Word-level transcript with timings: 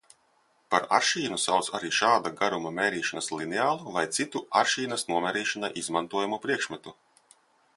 Par 0.75 0.85
aršīnu 0.97 1.35
sauc 1.41 1.67
arī 1.79 1.91
šāda 1.97 2.31
garuma 2.39 2.71
mērīšanas 2.79 3.29
lineālu 3.41 3.93
vai 3.99 4.05
citu 4.19 4.43
aršīnas 4.63 5.05
nomērīšanai 5.13 5.71
izmantojamu 5.83 6.41
priekšmetu. 6.49 6.97